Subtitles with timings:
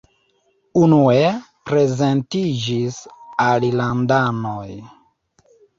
[0.81, 1.19] Unue
[1.69, 2.99] prezentiĝis
[3.49, 4.69] alilandanoj.